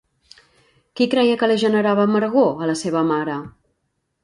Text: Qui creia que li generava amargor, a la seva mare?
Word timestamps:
Qui 0.99 1.07
creia 1.11 1.35
que 1.43 1.51
li 1.51 1.59
generava 1.65 2.07
amargor, 2.09 2.51
a 2.67 2.73
la 2.73 2.79
seva 2.83 3.07
mare? 3.13 3.39